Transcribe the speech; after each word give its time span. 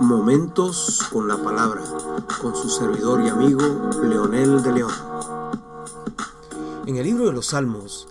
Momentos 0.00 1.08
con 1.12 1.28
la 1.28 1.36
palabra, 1.42 1.82
con 2.40 2.54
su 2.54 2.68
servidor 2.68 3.24
y 3.24 3.28
amigo 3.28 3.90
Leonel 4.02 4.62
de 4.62 4.72
León. 4.72 4.92
En 6.86 6.96
el 6.96 7.04
libro 7.04 7.26
de 7.26 7.32
los 7.32 7.46
Salmos, 7.46 8.08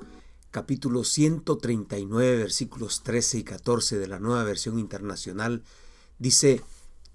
capítulo 0.51 1.03
139, 1.03 2.37
versículos 2.37 3.03
13 3.03 3.39
y 3.39 3.43
14 3.43 3.99
de 3.99 4.07
la 4.07 4.19
nueva 4.19 4.43
versión 4.43 4.79
internacional, 4.79 5.63
dice, 6.19 6.63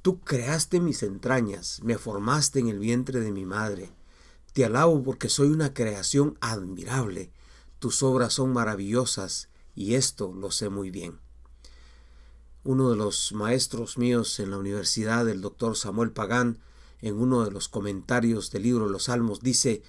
Tú 0.03 0.21
creaste 0.21 0.79
mis 0.79 1.03
entrañas, 1.03 1.81
me 1.83 1.99
formaste 1.99 2.61
en 2.61 2.69
el 2.69 2.79
vientre 2.79 3.21
de 3.21 3.33
mi 3.33 3.45
madre. 3.45 3.91
Te 4.53 4.65
alabo 4.65 5.03
porque 5.03 5.29
soy 5.29 5.49
una 5.49 5.75
creación 5.75 6.39
admirable. 6.41 7.33
Tus 7.81 8.03
obras 8.03 8.35
son 8.35 8.53
maravillosas 8.53 9.49
y 9.75 9.95
esto 9.95 10.33
lo 10.33 10.51
sé 10.51 10.69
muy 10.69 10.91
bien. 10.91 11.19
Uno 12.69 12.91
de 12.91 12.97
los 12.97 13.33
maestros 13.33 13.97
míos 13.97 14.41
en 14.41 14.51
la 14.51 14.59
universidad, 14.59 15.29
el 15.29 15.41
doctor 15.41 15.77
Samuel 15.77 16.11
Pagán, 16.11 16.59
en 17.01 17.15
uno 17.15 17.45
de 17.45 17.53
los 17.53 17.69
comentarios 17.69 18.51
del 18.51 18.65
libro 18.65 18.89
los 18.89 19.05
Salmos, 19.05 19.39
dice, 19.39 19.85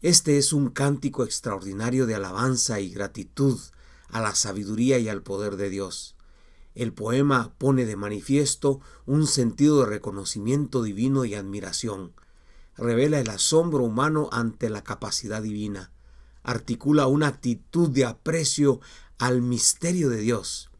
Este 0.00 0.38
es 0.38 0.54
un 0.54 0.70
cántico 0.70 1.24
extraordinario 1.24 2.06
de 2.06 2.14
alabanza 2.14 2.80
y 2.80 2.88
gratitud 2.88 3.60
a 4.08 4.22
la 4.22 4.34
sabiduría 4.34 4.98
y 4.98 5.10
al 5.10 5.20
poder 5.22 5.56
de 5.56 5.68
Dios. 5.68 6.16
El 6.74 6.94
poema 6.94 7.52
pone 7.58 7.84
de 7.84 7.96
manifiesto 7.96 8.80
un 9.04 9.26
sentido 9.26 9.80
de 9.80 9.90
reconocimiento 9.90 10.82
divino 10.82 11.26
y 11.26 11.34
admiración. 11.34 12.14
Revela 12.78 13.20
el 13.20 13.28
asombro 13.28 13.84
humano 13.84 14.30
ante 14.32 14.70
la 14.70 14.82
capacidad 14.82 15.42
divina. 15.42 15.92
Articula 16.44 17.08
una 17.08 17.26
actitud 17.26 17.90
de 17.90 18.06
aprecio 18.06 18.80
al 19.18 19.42
misterio 19.42 20.08
de 20.08 20.20
Dios. 20.22 20.71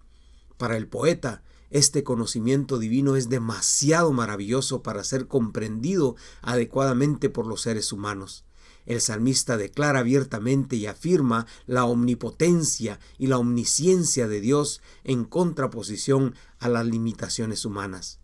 Para 0.63 0.77
el 0.77 0.87
poeta, 0.87 1.43
este 1.71 2.05
conocimiento 2.05 2.79
divino 2.79 3.17
es 3.17 3.29
demasiado 3.29 4.13
maravilloso 4.13 4.85
para 4.85 5.03
ser 5.03 5.27
comprendido 5.27 6.15
adecuadamente 6.41 7.31
por 7.31 7.49
los 7.49 7.63
seres 7.63 7.93
humanos. 7.93 8.45
El 8.87 9.01
salmista 9.01 9.57
declara 9.57 9.99
abiertamente 9.99 10.77
y 10.77 10.87
afirma 10.87 11.49
la 11.67 11.85
omnipotencia 11.85 13.01
y 13.19 13.27
la 13.27 13.39
omnisciencia 13.39 14.29
de 14.29 14.41
Dios 14.41 14.83
en 15.03 15.25
contraposición 15.25 16.37
a 16.61 16.69
las 16.69 16.87
limitaciones 16.87 17.65
humanas. 17.65 18.21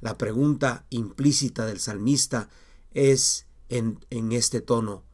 La 0.00 0.16
pregunta 0.16 0.86
implícita 0.88 1.66
del 1.66 1.78
salmista 1.78 2.48
es 2.92 3.44
en, 3.68 4.02
en 4.08 4.32
este 4.32 4.62
tono, 4.62 5.04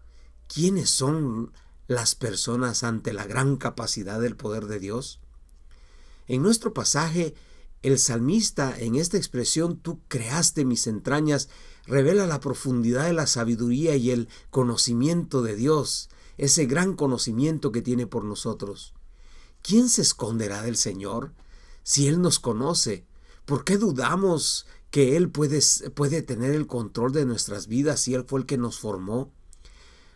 ¿quiénes 0.47 0.91
son 0.91 1.53
las 1.89 2.15
personas 2.15 2.85
ante 2.85 3.13
la 3.13 3.27
gran 3.27 3.57
capacidad 3.57 4.21
del 4.21 4.37
poder 4.37 4.67
de 4.67 4.79
Dios? 4.79 5.22
En 6.29 6.43
nuestro 6.43 6.73
pasaje, 6.73 7.35
el 7.83 7.99
salmista 7.99 8.79
en 8.79 8.95
esta 8.95 9.17
expresión, 9.17 9.77
tú 9.77 10.01
creaste 10.09 10.65
mis 10.65 10.87
entrañas, 10.87 11.49
revela 11.87 12.27
la 12.27 12.41
profundidad 12.41 13.07
de 13.07 13.13
la 13.13 13.27
sabiduría 13.27 13.97
y 13.97 14.11
el 14.11 14.29
conocimiento 14.51 15.43
de 15.43 15.57
Dios, 15.57 16.09
ese 16.39 16.67
gran 16.67 16.95
conocimiento 16.95 17.73
que 17.73 17.83
tiene 17.83 18.07
por 18.07 18.25
nosotros. 18.25 18.95
¿Quién 19.63 19.89
se 19.89 20.03
esconderá 20.03 20.63
del 20.63 20.77
Señor? 20.77 21.33
Si 21.83 22.07
Él 22.07 22.23
nos 22.23 22.39
conoce, 22.39 23.05
¿por 23.45 23.65
qué 23.65 23.79
dudamos 23.79 24.67
que 24.91 25.17
Él 25.17 25.31
puede, 25.31 25.61
puede 25.95 26.23
tener 26.23 26.55
el 26.55 26.67
control 26.67 27.13
de 27.13 27.27
nuestras 27.27 27.67
vidas 27.67 28.01
si 28.01 28.15
Él 28.15 28.25
fue 28.27 28.41
el 28.41 28.47
que 28.47 28.59
nos 28.59 28.79
formó? 28.79 29.33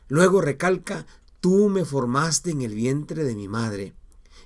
Luego 0.09 0.41
recalca, 0.41 1.07
tú 1.41 1.69
me 1.69 1.85
formaste 1.85 2.51
en 2.51 2.63
el 2.63 2.75
vientre 2.75 3.25
de 3.25 3.35
mi 3.35 3.48
madre. 3.48 3.95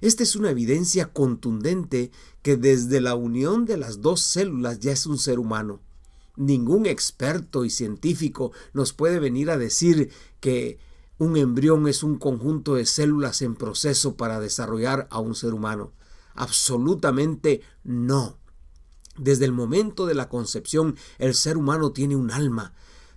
Esta 0.01 0.23
es 0.23 0.37
una 0.37 0.51
evidencia 0.51 1.13
contundente 1.13 2.11
que 2.43 2.57
desde 2.57 3.01
la 3.01 3.15
unión 3.15 3.67
de 3.67 3.77
las 3.77 4.01
dos 4.01 4.21
células 4.21 4.81
ya 4.81 4.93
es 4.93 5.07
un 5.07 5.19
ser 5.19 5.39
humano. 5.39 5.81
Ningún 6.37 6.87
experto 6.87 7.65
y 7.65 7.71
científico 7.71 8.53
nos 8.73 8.93
puede 8.93 9.19
venir 9.19 9.51
a 9.51 9.59
decir 9.59 10.11
que 10.41 10.79
un 11.19 11.37
embrión 11.37 11.87
es 11.87 12.03
un 12.03 12.17
conjunto 12.17 12.77
de 12.77 12.87
células 12.87 13.43
en 13.43 13.55
proceso 13.55 14.17
para 14.17 14.41
desarrollar 14.41 15.07
a 15.11 15.21
un 15.21 15.35
ser 15.35 15.53
humano. 15.53 15.93
Absolutamente 16.35 17.61
no. 17.85 18.39
Desde 19.19 19.45
el 19.45 19.53
momento 19.53 20.07
de 20.07 20.15
la 20.15 20.31
concepción, 20.31 20.97
el 21.19 21.35
ser 21.35 21.59
humano 21.59 21.93
tiene 21.93 22.17
un 22.17 22.31
alma, 22.31 22.73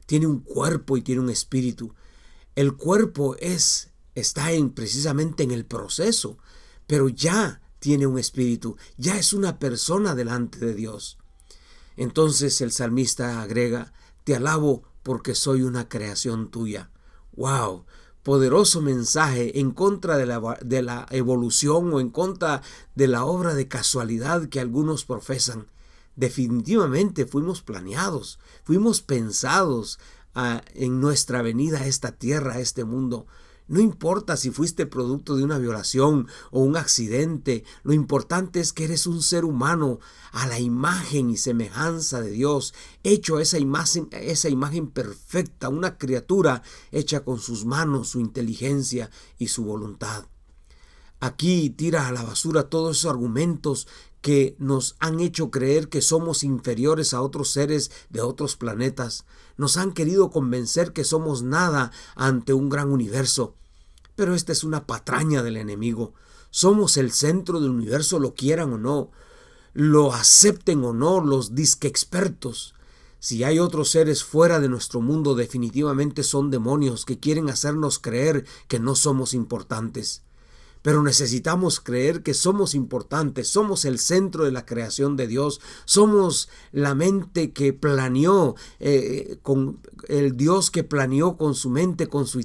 tiene 0.05 0.28
un 0.28 0.41
cuerpo 0.41 0.97
y 0.97 1.01
tiene 1.01 1.22
un 1.22 1.29
espíritu. 1.29 1.94
El 2.55 2.73
cuerpo 2.75 3.38
es 3.40 3.94
está 4.16 4.51
en 4.51 4.69
precisamente 4.72 5.44
en 5.44 5.51
el 5.51 5.66
proceso, 5.66 6.38
pero 6.88 7.09
ya 7.09 7.61
tiene 7.79 8.07
un 8.07 8.17
espíritu, 8.17 8.77
ya 8.97 9.17
es 9.17 9.33
una 9.33 9.59
persona 9.59 10.16
delante 10.16 10.59
de 10.59 10.73
Dios. 10.73 11.17
Entonces 11.97 12.61
el 12.61 12.71
salmista 12.71 13.41
agrega, 13.41 13.94
te 14.23 14.35
alabo 14.35 14.83
porque 15.03 15.35
soy 15.35 15.63
una 15.63 15.89
creación 15.89 16.49
tuya. 16.49 16.89
¡Wow! 17.35 17.85
Poderoso 18.23 18.81
mensaje 18.81 19.59
en 19.59 19.72
contra 19.72 20.17
de 20.17 20.25
la, 20.25 20.57
de 20.61 20.81
la 20.81 21.05
evolución 21.09 21.93
o 21.93 21.99
en 21.99 22.09
contra 22.09 22.61
de 22.95 23.07
la 23.07 23.25
obra 23.25 23.53
de 23.53 23.67
casualidad 23.67 24.47
que 24.47 24.61
algunos 24.61 25.03
profesan. 25.03 25.67
Definitivamente 26.16 27.25
fuimos 27.25 27.61
planeados, 27.61 28.39
fuimos 28.63 29.01
pensados 29.01 29.99
ah, 30.35 30.61
en 30.73 31.01
nuestra 31.01 31.41
venida 31.41 31.79
a 31.79 31.88
esta 31.88 32.13
tierra, 32.13 32.53
a 32.53 32.59
este 32.59 32.85
mundo. 32.85 33.25
No 33.73 33.79
importa 33.79 34.38
si 34.38 34.51
fuiste 34.51 34.85
producto 34.85 35.35
de 35.35 35.44
una 35.44 35.57
violación 35.57 36.28
o 36.51 36.59
un 36.59 36.78
accidente, 36.78 37.63
lo 37.81 37.94
importante 37.94 38.59
es 38.59 38.72
que 38.72 38.84
eres 38.84 39.07
un 39.07 39.23
ser 39.23 39.45
humano 39.45 40.00
a 40.31 40.45
la 40.45 40.59
imagen 40.59 41.31
y 41.31 41.38
semejanza 41.38 42.22
de 42.22 42.29
Dios, 42.29 42.75
hecho 43.01 43.39
esa 43.39 43.57
imagen, 43.57 44.09
esa 44.11 44.47
imagen 44.50 44.91
perfecta, 44.91 45.69
una 45.69 45.97
criatura 45.97 46.61
hecha 46.91 47.23
con 47.23 47.39
sus 47.39 47.66
manos, 47.66 48.09
su 48.09 48.19
inteligencia 48.19 49.09
y 49.39 49.47
su 49.47 49.63
voluntad. 49.63 50.25
Aquí 51.19 51.72
tira 51.72 52.07
a 52.07 52.11
la 52.11 52.22
basura 52.22 52.69
todos 52.69 52.97
esos 53.00 53.09
argumentos 53.09 53.88
que 54.22 54.55
nos 54.59 54.97
han 55.00 55.19
hecho 55.19 55.50
creer 55.50 55.90
que 55.90 56.03
somos 56.03 56.44
inferiores 56.44 57.16
a 57.16 57.23
otros 57.23 57.50
seres 57.50 57.90
de 58.11 58.22
otros 58.22 58.55
planetas. 58.55 59.25
Nos 59.57 59.78
han 59.78 59.94
querido 59.94 60.29
convencer 60.29 60.94
que 60.94 61.03
somos 61.03 61.41
nada 61.41 61.91
ante 62.16 62.53
un 62.53 62.69
gran 62.69 62.91
universo. 62.91 63.55
Pero 64.16 64.35
esta 64.35 64.51
es 64.51 64.63
una 64.63 64.85
patraña 64.85 65.44
del 65.44 65.57
enemigo. 65.57 66.13
Somos 66.50 66.97
el 66.97 67.12
centro 67.12 67.59
del 67.59 67.72
universo, 67.72 68.19
lo 68.19 68.35
quieran 68.35 68.74
o 68.74 68.78
no, 68.78 69.12
lo 69.74 70.13
acepten 70.13 70.84
o 70.84 70.94
no 70.94 71.19
los 71.19 71.56
disque 71.56 71.88
expertos. 71.88 72.75
Si 73.19 73.44
hay 73.44 73.59
otros 73.59 73.90
seres 73.90 74.23
fuera 74.23 74.59
de 74.59 74.69
nuestro 74.69 75.02
mundo, 75.02 75.34
definitivamente 75.34 76.23
son 76.23 76.52
demonios 76.52 77.06
que 77.06 77.19
quieren 77.19 77.50
hacernos 77.50 77.97
creer 77.97 78.46
que 78.68 78.79
no 78.79 78.96
somos 78.96 79.34
importantes 79.34 80.23
pero 80.83 81.01
necesitamos 81.01 81.79
creer 81.79 82.21
que 82.21 82.35
somos 82.35 82.75
importantes, 82.75 83.47
somos 83.47 83.85
el 83.85 83.97
centro 83.97 84.44
de 84.44 84.51
la 84.51 84.66
creación 84.66 85.16
de 85.16 85.27
Dios, 85.27 85.61
somos 85.85 86.49
la 86.71 86.94
mente 86.94 87.51
que 87.53 87.73
planeó, 87.73 88.55
eh, 88.79 89.39
con 89.41 89.79
el 90.07 90.38
Dios 90.38 90.69
que 90.69 90.83
planeó 90.83 91.38
con 91.38 91.55
su 91.55 91.72
mente, 91.72 92.07
con 92.07 92.27
su, 92.27 92.41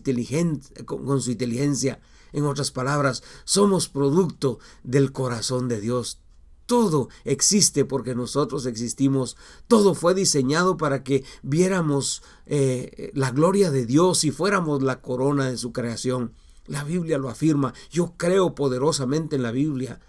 con 0.86 1.20
su 1.20 1.30
inteligencia. 1.32 2.00
En 2.32 2.44
otras 2.44 2.70
palabras, 2.70 3.22
somos 3.44 3.88
producto 3.88 4.60
del 4.84 5.12
corazón 5.12 5.66
de 5.68 5.80
Dios. 5.80 6.20
Todo 6.66 7.08
existe 7.24 7.84
porque 7.86 8.14
nosotros 8.14 8.66
existimos. 8.66 9.36
Todo 9.66 9.94
fue 9.94 10.14
diseñado 10.14 10.76
para 10.76 11.02
que 11.02 11.24
viéramos 11.42 12.22
eh, 12.46 13.10
la 13.14 13.32
gloria 13.32 13.70
de 13.70 13.86
Dios 13.86 14.22
y 14.24 14.30
fuéramos 14.30 14.82
la 14.82 15.00
corona 15.00 15.50
de 15.50 15.56
su 15.56 15.72
creación. 15.72 16.34
La 16.68 16.84
Biblia 16.84 17.18
lo 17.18 17.28
afirma. 17.28 17.74
Yo 17.90 18.14
creo 18.16 18.54
poderosamente 18.54 19.36
en 19.36 19.42
la 19.42 19.50
Biblia. 19.50 20.00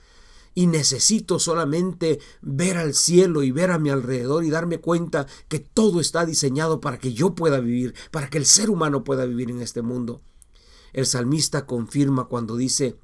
Y 0.53 0.67
necesito 0.67 1.39
solamente 1.39 2.19
ver 2.41 2.77
al 2.77 2.93
cielo 2.93 3.43
y 3.43 3.51
ver 3.51 3.71
a 3.71 3.79
mi 3.79 3.89
alrededor 3.89 4.43
y 4.43 4.49
darme 4.49 4.79
cuenta 4.79 5.25
que 5.47 5.59
todo 5.59 6.01
está 6.01 6.25
diseñado 6.25 6.81
para 6.81 6.99
que 6.99 7.13
yo 7.13 7.33
pueda 7.33 7.59
vivir, 7.59 7.95
para 8.11 8.29
que 8.29 8.37
el 8.37 8.45
ser 8.45 8.69
humano 8.69 9.03
pueda 9.03 9.25
vivir 9.25 9.51
en 9.51 9.61
este 9.61 9.81
mundo. 9.81 10.21
El 10.91 11.05
salmista 11.05 11.65
confirma 11.65 12.25
cuando 12.25 12.57
dice, 12.57 12.97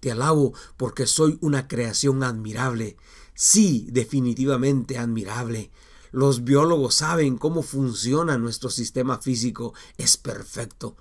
te 0.00 0.10
alabo 0.10 0.54
porque 0.76 1.06
soy 1.06 1.38
una 1.42 1.68
creación 1.68 2.22
admirable. 2.22 2.96
Sí, 3.34 3.88
definitivamente 3.90 4.96
admirable. 4.96 5.70
Los 6.12 6.44
biólogos 6.44 6.96
saben 6.96 7.36
cómo 7.36 7.62
funciona 7.62 8.38
nuestro 8.38 8.70
sistema 8.70 9.18
físico. 9.18 9.74
Es 9.98 10.16
perfecto. 10.16 10.96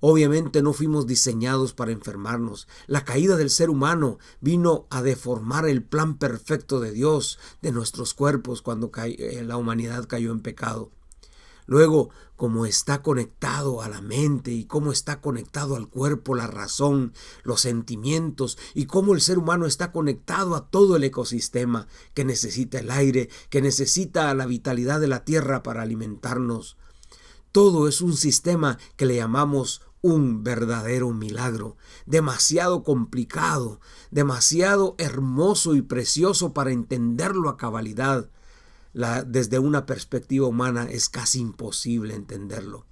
Obviamente 0.00 0.62
no 0.62 0.72
fuimos 0.72 1.06
diseñados 1.06 1.72
para 1.72 1.92
enfermarnos. 1.92 2.68
La 2.86 3.04
caída 3.04 3.36
del 3.36 3.50
ser 3.50 3.70
humano 3.70 4.18
vino 4.40 4.86
a 4.90 5.02
deformar 5.02 5.66
el 5.66 5.82
plan 5.82 6.18
perfecto 6.18 6.80
de 6.80 6.92
Dios 6.92 7.38
de 7.62 7.72
nuestros 7.72 8.14
cuerpos 8.14 8.62
cuando 8.62 8.90
eh, 8.94 9.42
la 9.44 9.56
humanidad 9.56 10.06
cayó 10.06 10.32
en 10.32 10.40
pecado. 10.40 10.90
Luego, 11.66 12.10
cómo 12.36 12.64
está 12.64 13.02
conectado 13.02 13.82
a 13.82 13.88
la 13.88 14.00
mente 14.00 14.52
y 14.52 14.66
cómo 14.66 14.92
está 14.92 15.20
conectado 15.20 15.74
al 15.74 15.88
cuerpo, 15.88 16.36
la 16.36 16.46
razón, 16.46 17.12
los 17.42 17.62
sentimientos 17.62 18.56
y 18.74 18.86
cómo 18.86 19.14
el 19.14 19.20
ser 19.20 19.38
humano 19.38 19.66
está 19.66 19.90
conectado 19.90 20.54
a 20.54 20.68
todo 20.68 20.96
el 20.96 21.04
ecosistema 21.04 21.88
que 22.14 22.24
necesita 22.24 22.78
el 22.78 22.90
aire, 22.90 23.30
que 23.50 23.62
necesita 23.62 24.32
la 24.34 24.46
vitalidad 24.46 25.00
de 25.00 25.08
la 25.08 25.24
tierra 25.24 25.64
para 25.64 25.82
alimentarnos. 25.82 26.76
Todo 27.56 27.88
es 27.88 28.02
un 28.02 28.18
sistema 28.18 28.76
que 28.96 29.06
le 29.06 29.16
llamamos 29.16 29.80
un 30.02 30.44
verdadero 30.44 31.14
milagro, 31.14 31.78
demasiado 32.04 32.82
complicado, 32.82 33.80
demasiado 34.10 34.94
hermoso 34.98 35.74
y 35.74 35.80
precioso 35.80 36.52
para 36.52 36.70
entenderlo 36.70 37.48
a 37.48 37.56
cabalidad 37.56 38.28
desde 38.92 39.58
una 39.58 39.86
perspectiva 39.86 40.46
humana 40.46 40.86
es 40.90 41.08
casi 41.08 41.40
imposible 41.40 42.14
entenderlo. 42.14 42.84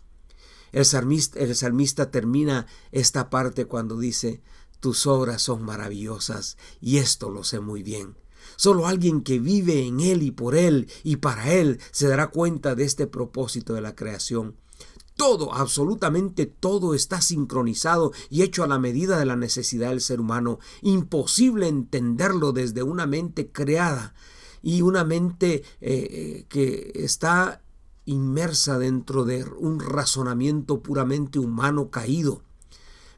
El 0.72 0.86
salmista, 0.86 2.10
termina 2.10 2.66
esta 2.90 3.28
parte 3.28 3.66
cuando 3.66 3.98
dice, 3.98 4.40
tus 4.80 5.06
obras 5.06 5.42
son 5.42 5.62
maravillosas 5.62 6.56
y 6.80 6.96
esto 6.96 7.28
lo 7.28 7.44
sé 7.44 7.60
muy 7.60 7.82
bien. 7.82 8.16
Solo 8.56 8.86
alguien 8.86 9.22
que 9.22 9.38
vive 9.38 9.86
en 9.86 10.00
Él 10.00 10.22
y 10.22 10.30
por 10.30 10.54
Él 10.54 10.88
y 11.02 11.16
para 11.16 11.52
Él 11.52 11.80
se 11.90 12.08
dará 12.08 12.28
cuenta 12.28 12.74
de 12.74 12.84
este 12.84 13.06
propósito 13.06 13.74
de 13.74 13.80
la 13.80 13.94
creación. 13.94 14.56
Todo, 15.16 15.54
absolutamente 15.54 16.46
todo 16.46 16.94
está 16.94 17.20
sincronizado 17.20 18.12
y 18.30 18.42
hecho 18.42 18.64
a 18.64 18.66
la 18.66 18.80
medida 18.80 19.16
de 19.18 19.26
la 19.26 19.36
necesidad 19.36 19.90
del 19.90 20.00
ser 20.00 20.20
humano. 20.20 20.58
Imposible 20.82 21.68
entenderlo 21.68 22.52
desde 22.52 22.82
una 22.82 23.06
mente 23.06 23.52
creada 23.52 24.14
y 24.60 24.82
una 24.82 25.04
mente 25.04 25.56
eh, 25.56 25.62
eh, 25.80 26.46
que 26.48 26.90
está 26.96 27.62
inmersa 28.06 28.78
dentro 28.78 29.24
de 29.24 29.44
un 29.44 29.78
razonamiento 29.78 30.82
puramente 30.82 31.38
humano 31.38 31.90
caído. 31.90 32.42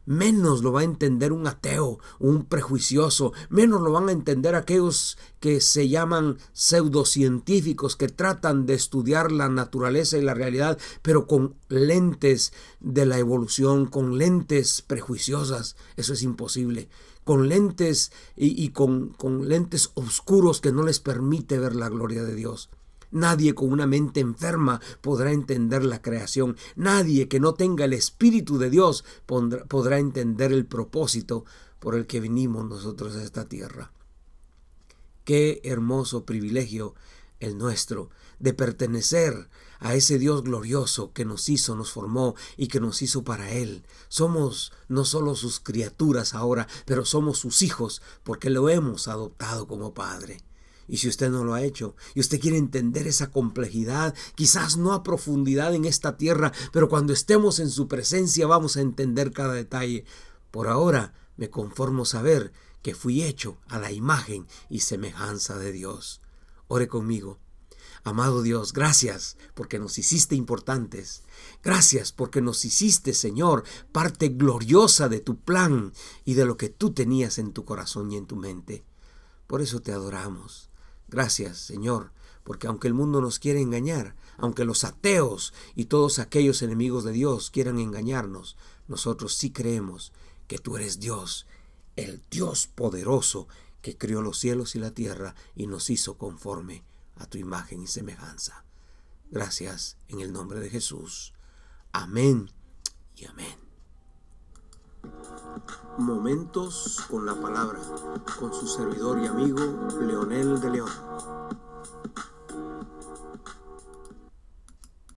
Menos 0.07 0.63
lo 0.63 0.73
va 0.73 0.81
a 0.81 0.85
entender 0.85 1.33
un 1.33 1.47
ateo, 1.47 1.99
un 2.19 2.45
prejuicioso, 2.45 3.33
menos 3.51 3.83
lo 3.83 3.93
van 3.93 4.09
a 4.09 4.13
entender 4.13 4.55
aquellos 4.55 5.19
que 5.41 5.61
se 5.61 5.89
llaman 5.89 6.39
pseudocientíficos, 6.53 7.97
que 7.97 8.09
tratan 8.09 8.67
de 8.67 8.75
estudiar 8.75 9.33
la 9.33 9.49
naturaleza 9.49 10.17
y 10.17 10.23
la 10.23 10.35
realidad, 10.35 10.79
pero 11.03 11.27
con 11.27 11.57
lentes 11.69 12.53
de 12.81 13.05
la 13.05 13.19
evolución, 13.19 13.87
con 13.87 14.17
lentes 14.17 14.81
prejuiciosas. 14.81 15.77
Eso 15.97 16.15
es 16.15 16.23
imposible 16.23 16.89
con 17.25 17.49
lentes 17.49 18.13
y, 18.37 18.69
con, 18.69 19.09
con 19.09 19.49
lentes 19.49 19.91
oscuros 19.95 20.61
que 20.61 20.71
no 20.71 20.85
les 20.85 21.01
permite 21.01 21.59
ver 21.59 21.75
la 21.75 21.89
gloria 21.89 22.23
de 22.23 22.37
Dios. 22.37 22.71
Nadie 23.11 23.55
con 23.55 23.73
una 23.73 23.87
mente 23.87 24.21
enferma 24.21 24.81
podrá 25.01 25.33
entender 25.33 25.85
la 25.85 26.03
creación. 26.03 26.57
Nadie 26.75 27.29
que 27.29 27.41
no 27.41 27.55
tenga 27.55 27.85
el 27.85 27.93
Espíritu 27.93 28.59
de 28.59 28.71
Dios 28.71 29.05
podrá 29.27 29.99
entender 29.99 30.53
el 30.53 30.67
propósito 30.67 31.45
por 31.79 31.95
el 31.95 32.07
que 32.07 32.21
vinimos 32.21 32.69
nosotros 32.69 33.17
a 33.17 33.23
esta 33.23 33.49
tierra. 33.49 33.93
Qué 35.25 35.61
hermoso 35.65 36.25
privilegio 36.25 36.95
el 37.41 37.59
nuestro 37.59 38.11
de 38.39 38.55
pertenecer 38.55 39.49
a 39.79 39.95
ese 39.95 40.19
Dios 40.19 40.43
glorioso 40.43 41.13
que 41.13 41.25
nos 41.25 41.49
hizo, 41.49 41.77
nos 41.77 41.93
formó 41.93 42.35
y 42.57 42.69
que 42.69 42.81
nos 42.81 43.03
hizo 43.03 43.25
para 43.25 43.51
Él. 43.51 43.85
Somos 44.09 44.73
no 44.89 45.05
solo 45.05 45.35
sus 45.35 45.61
criaturas 45.61 46.35
ahora, 46.35 46.67
pero 46.87 47.05
somos 47.05 47.39
sus 47.39 47.63
hijos 47.63 48.03
porque 48.25 48.51
lo 48.51 48.69
hemos 48.69 49.09
adoptado 49.09 49.67
como 49.67 49.95
Padre. 49.95 50.39
Y 50.89 50.99
si 50.99 51.09
usted 51.09 51.31
no 51.31 51.45
lo 51.45 51.55
ha 51.55 51.63
hecho 51.63 51.97
y 52.15 52.21
usted 52.21 52.41
quiere 52.41 52.57
entender 52.57 53.07
esa 53.07 53.31
complejidad, 53.31 54.15
quizás 54.35 54.77
no 54.77 54.93
a 54.93 55.03
profundidad 55.03 55.75
en 55.75 55.85
esta 55.85 56.17
tierra, 56.17 56.53
pero 56.73 56.89
cuando 56.89 57.13
estemos 57.13 57.59
en 57.59 57.71
su 57.71 57.89
presencia 57.89 58.47
vamos 58.47 58.77
a 58.77 58.81
entender 58.81 59.33
cada 59.33 59.55
detalle. 59.55 60.05
Por 60.51 60.69
ahora 60.69 61.15
me 61.37 61.51
conformo 61.51 62.05
saber 62.05 62.53
que 62.83 62.95
fui 62.95 63.23
hecho 63.23 63.59
a 63.69 63.79
la 63.79 63.91
imagen 63.91 64.47
y 64.71 64.81
semejanza 64.81 65.59
de 65.59 65.73
Dios. 65.73 66.21
Ore 66.69 66.89
conmigo. 66.89 67.39
Amado 68.05 68.43
Dios, 68.43 68.73
gracias 68.73 69.37
porque 69.55 69.81
nos 69.81 69.99
hiciste 69.99 70.37
importantes. 70.37 71.25
Gracias 71.65 72.13
porque 72.13 72.41
nos 72.41 72.65
hiciste, 72.65 73.13
Señor, 73.13 73.65
parte 73.91 74.29
gloriosa 74.29 75.09
de 75.09 75.19
tu 75.19 75.41
plan 75.41 75.93
y 76.25 76.35
de 76.35 76.45
lo 76.45 76.57
que 76.57 76.69
tú 76.69 76.93
tenías 76.93 77.39
en 77.39 77.53
tu 77.53 77.65
corazón 77.65 78.13
y 78.13 78.17
en 78.17 78.27
tu 78.27 78.37
mente. 78.37 78.85
Por 79.49 79.61
eso 79.61 79.81
te 79.81 79.91
adoramos. 79.91 80.71
Gracias, 81.09 81.59
Señor, 81.59 82.13
porque 82.45 82.67
aunque 82.67 82.89
el 82.89 82.95
mundo 82.95 83.21
nos 83.21 83.39
quiere 83.39 83.61
engañar, 83.61 84.17
aunque 84.37 84.65
los 84.65 84.85
ateos 84.85 85.53
y 85.75 85.87
todos 85.87 86.19
aquellos 86.19 86.63
enemigos 86.63 87.05
de 87.05 87.13
Dios 87.13 87.51
quieran 87.51 87.79
engañarnos, 87.79 88.57
nosotros 88.89 89.35
sí 89.35 89.51
creemos 89.51 90.13
que 90.47 90.59
tú 90.59 90.77
eres 90.77 91.01
Dios, 91.01 91.47
el 91.97 92.23
Dios 92.31 92.69
poderoso 92.69 93.49
que 93.83 93.97
crió 93.97 94.21
los 94.21 94.39
cielos 94.39 94.75
y 94.75 94.79
la 94.79 94.93
tierra 94.93 95.35
y 95.55 95.67
nos 95.67 95.91
hizo 95.91 96.19
conforme 96.19 96.85
a 97.17 97.27
tu 97.27 97.39
imagen 97.39 97.83
y 97.83 97.87
semejanza. 97.87 98.65
Gracias 99.31 99.97
en 100.09 100.21
el 100.21 100.33
nombre 100.33 100.61
de 100.61 100.71
Jesús. 100.71 101.33
Amén 101.93 102.51
y 103.17 103.27
amén. 103.27 103.66
Momentos 105.99 107.01
con 107.11 107.25
la 107.25 107.35
palabra, 107.35 107.79
con 108.39 108.53
su 108.53 108.67
servidor 108.67 109.19
y 109.23 109.27
amigo 109.27 109.89
Leonel 110.01 110.61
de 110.61 110.71
León. 110.71 110.91